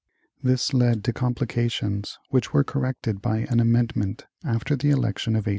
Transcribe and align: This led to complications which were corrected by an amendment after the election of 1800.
This 0.41 0.73
led 0.73 1.03
to 1.03 1.13
complications 1.13 2.17
which 2.29 2.53
were 2.53 2.63
corrected 2.63 3.21
by 3.21 3.45
an 3.51 3.59
amendment 3.59 4.25
after 4.43 4.75
the 4.75 4.89
election 4.89 5.35
of 5.35 5.45
1800. 5.45 5.49